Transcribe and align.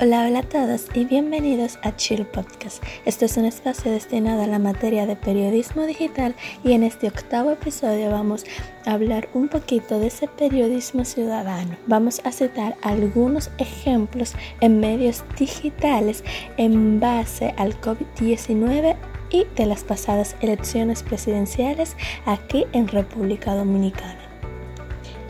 Hola, 0.00 0.26
hola 0.26 0.40
a 0.40 0.42
todos 0.42 0.86
y 0.92 1.04
bienvenidos 1.04 1.78
a 1.84 1.94
Chill 1.94 2.26
Podcast. 2.26 2.82
Este 3.04 3.26
es 3.26 3.36
un 3.36 3.44
espacio 3.44 3.92
destinado 3.92 4.42
a 4.42 4.48
la 4.48 4.58
materia 4.58 5.06
de 5.06 5.14
periodismo 5.14 5.86
digital 5.86 6.34
y 6.64 6.72
en 6.72 6.82
este 6.82 7.06
octavo 7.06 7.52
episodio 7.52 8.10
vamos 8.10 8.44
a 8.86 8.94
hablar 8.94 9.28
un 9.34 9.46
poquito 9.46 10.00
de 10.00 10.08
ese 10.08 10.26
periodismo 10.26 11.04
ciudadano. 11.04 11.76
Vamos 11.86 12.20
a 12.24 12.32
citar 12.32 12.76
algunos 12.82 13.52
ejemplos 13.58 14.34
en 14.60 14.80
medios 14.80 15.22
digitales 15.38 16.24
en 16.56 16.98
base 16.98 17.54
al 17.56 17.80
COVID-19 17.80 18.96
y 19.30 19.46
de 19.54 19.66
las 19.66 19.84
pasadas 19.84 20.34
elecciones 20.40 21.04
presidenciales 21.04 21.96
aquí 22.26 22.66
en 22.72 22.88
República 22.88 23.54
Dominicana. 23.54 24.23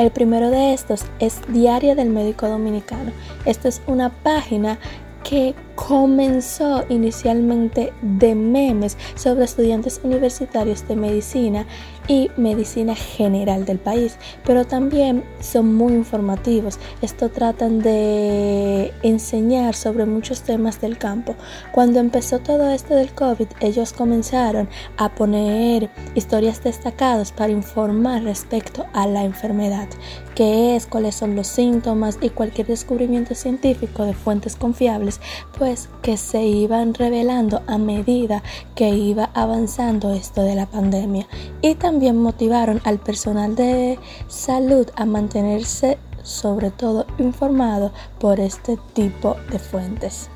El 0.00 0.10
primero 0.10 0.50
de 0.50 0.72
estos 0.72 1.04
es 1.18 1.42
Diario 1.48 1.94
del 1.94 2.08
Médico 2.08 2.48
Dominicano. 2.48 3.12
Esta 3.44 3.68
es 3.68 3.82
una 3.86 4.08
página 4.08 4.78
que 5.22 5.54
comenzó 5.88 6.84
inicialmente 6.90 7.92
de 8.02 8.34
memes 8.34 8.98
sobre 9.14 9.44
estudiantes 9.44 10.00
universitarios 10.04 10.86
de 10.86 10.94
medicina 10.94 11.66
y 12.06 12.30
medicina 12.36 12.94
general 12.94 13.64
del 13.64 13.78
país, 13.78 14.18
pero 14.44 14.66
también 14.66 15.24
son 15.40 15.74
muy 15.74 15.92
informativos. 15.94 16.78
Esto 17.02 17.30
tratan 17.30 17.80
de 17.80 18.92
enseñar 19.02 19.74
sobre 19.74 20.06
muchos 20.06 20.42
temas 20.42 20.80
del 20.80 20.98
campo. 20.98 21.34
Cuando 21.72 22.00
empezó 22.00 22.40
todo 22.40 22.68
esto 22.70 22.94
del 22.94 23.12
COVID, 23.14 23.46
ellos 23.60 23.92
comenzaron 23.92 24.68
a 24.96 25.14
poner 25.14 25.88
historias 26.14 26.62
destacadas 26.62 27.32
para 27.32 27.52
informar 27.52 28.24
respecto 28.24 28.86
a 28.92 29.06
la 29.06 29.24
enfermedad, 29.24 29.88
qué 30.34 30.74
es, 30.74 30.86
cuáles 30.86 31.14
son 31.14 31.36
los 31.36 31.46
síntomas 31.46 32.18
y 32.20 32.30
cualquier 32.30 32.66
descubrimiento 32.66 33.34
científico 33.34 34.04
de 34.04 34.14
fuentes 34.14 34.56
confiables, 34.56 35.20
pues 35.56 35.69
que 36.02 36.16
se 36.16 36.44
iban 36.44 36.94
revelando 36.94 37.62
a 37.66 37.78
medida 37.78 38.42
que 38.74 38.90
iba 38.90 39.30
avanzando 39.34 40.12
esto 40.12 40.42
de 40.42 40.54
la 40.54 40.66
pandemia. 40.66 41.26
Y 41.62 41.74
también 41.74 42.16
motivaron 42.16 42.80
al 42.84 42.98
personal 42.98 43.54
de 43.54 43.98
salud 44.28 44.88
a 44.96 45.04
mantenerse 45.04 45.98
sobre 46.22 46.70
todo 46.70 47.06
informado 47.18 47.92
por 48.18 48.40
este 48.40 48.78
tipo 48.94 49.36
de 49.50 49.58
fuentes. 49.58 50.28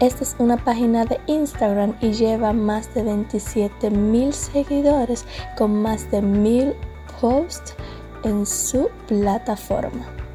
Esta 0.00 0.22
es 0.22 0.36
una 0.38 0.56
página 0.56 1.04
de 1.04 1.20
Instagram 1.26 1.96
y 2.00 2.12
lleva 2.12 2.52
más 2.52 2.94
de 2.94 3.02
27 3.02 3.90
mil 3.90 4.32
seguidores 4.32 5.24
con 5.56 5.82
más 5.82 6.10
de 6.10 6.22
mil 6.22 6.74
posts 7.20 7.74
en 8.22 8.46
su 8.46 8.88
plataforma. 9.08 10.27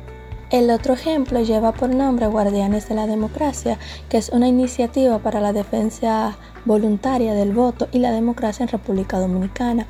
El 0.54 0.70
otro 0.70 0.94
ejemplo 0.94 1.42
lleva 1.42 1.72
por 1.72 1.96
nombre 1.96 2.28
Guardianes 2.28 2.88
de 2.88 2.94
la 2.94 3.08
Democracia, 3.08 3.80
que 4.08 4.18
es 4.18 4.30
una 4.30 4.48
iniciativa 4.48 5.18
para 5.18 5.42
la 5.42 5.52
defensa 5.52 6.38
voluntaria 6.66 7.34
del 7.34 7.54
voto 7.54 7.88
y 7.92 7.98
la 7.98 8.12
democracia 8.12 8.62
en 8.62 8.70
República 8.70 9.18
Dominicana. 9.18 9.88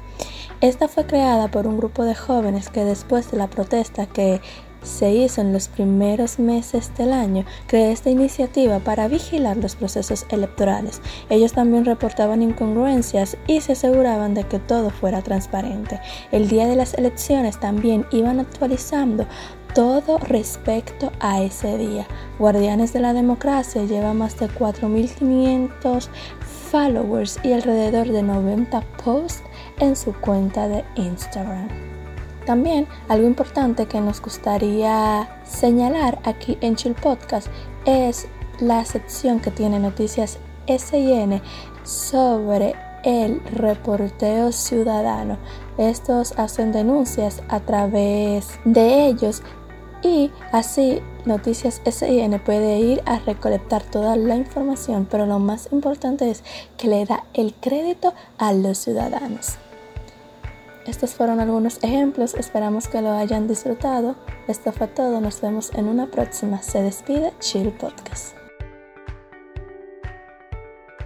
Esta 0.62 0.88
fue 0.88 1.06
creada 1.06 1.50
por 1.52 1.68
un 1.68 1.76
grupo 1.76 2.06
de 2.06 2.16
jóvenes 2.16 2.70
que 2.70 2.86
después 2.86 3.30
de 3.30 3.40
la 3.40 3.50
protesta 3.50 4.06
que 4.06 4.40
se 4.84 5.12
hizo 5.12 5.42
en 5.42 5.54
los 5.54 5.68
primeros 5.68 6.40
meses 6.40 6.92
del 6.98 7.14
año, 7.14 7.46
creó 7.68 7.92
esta 7.92 8.10
iniciativa 8.10 8.80
para 8.80 9.08
vigilar 9.08 9.58
los 9.58 9.76
procesos 9.76 10.26
electorales. 10.30 11.02
Ellos 11.30 11.54
también 11.54 11.86
reportaban 11.86 12.42
incongruencias 12.42 13.38
y 13.48 13.62
se 13.62 13.74
aseguraban 13.74 14.34
de 14.34 14.44
que 14.44 14.60
todo 14.60 14.90
fuera 14.90 15.22
transparente. 15.22 16.00
El 16.32 16.50
día 16.50 16.68
de 16.68 16.76
las 16.76 16.94
elecciones 16.96 17.60
también 17.60 18.06
iban 18.12 18.40
actualizando 18.40 19.26
todo 19.74 20.18
respecto 20.20 21.12
a 21.20 21.42
ese 21.42 21.78
día. 21.78 22.08
Guardianes 22.40 22.94
de 22.94 23.00
la 23.00 23.14
Democracia 23.14 23.84
lleva 23.86 24.14
más 24.14 24.40
de 24.40 24.48
4.500 24.48 26.10
followers 26.72 27.40
y 27.44 27.54
alrededor 27.54 28.08
de 28.08 28.24
90 28.24 28.82
posts 29.04 29.44
en 29.80 29.96
su 29.96 30.14
cuenta 30.14 30.68
de 30.68 30.84
Instagram. 30.96 31.68
También 32.46 32.88
algo 33.08 33.26
importante 33.26 33.86
que 33.86 34.02
nos 34.02 34.22
gustaría 34.22 35.30
señalar 35.44 36.20
aquí 36.24 36.58
en 36.62 36.76
Chill 36.76 36.94
Podcast 36.94 37.48
es 37.86 38.28
la 38.60 38.84
sección 38.86 39.40
que 39.40 39.52
tiene 39.52 39.80
noticias 39.80 40.38
SIN 40.68 41.42
sobre 41.84 42.76
el 43.04 43.42
reporteo 43.46 44.52
ciudadano. 44.52 45.38
Estos 45.78 46.38
hacen 46.38 46.72
denuncias 46.72 47.44
a 47.50 47.60
través 47.60 48.60
de 48.66 49.08
ellos 49.08 49.44
y 50.04 50.32
así 50.52 51.02
Noticias 51.26 51.82
SIN 51.86 52.38
puede 52.40 52.80
ir 52.80 53.02
a 53.06 53.20
recolectar 53.20 53.82
toda 53.84 54.18
la 54.18 54.36
información, 54.36 55.08
pero 55.10 55.26
lo 55.26 55.40
más 55.40 55.70
importante 55.72 56.30
es 56.30 56.44
que 56.78 56.90
le 56.90 57.06
da 57.06 57.24
el 57.34 57.54
crédito 57.54 58.14
a 58.38 58.52
los 58.52 58.78
ciudadanos. 58.78 59.58
Estos 60.86 61.14
fueron 61.14 61.40
algunos 61.40 61.82
ejemplos, 61.82 62.34
esperamos 62.34 62.90
que 62.90 63.02
lo 63.02 63.12
hayan 63.12 63.48
disfrutado. 63.48 64.16
Esto 64.50 64.74
fue 64.74 64.88
todo, 64.88 65.22
nos 65.22 65.40
vemos 65.40 65.72
en 65.76 65.88
una 65.88 66.08
próxima. 66.08 66.62
Se 66.62 66.82
despide 66.82 67.32
Chill 67.40 67.72
Podcast. 67.72 68.43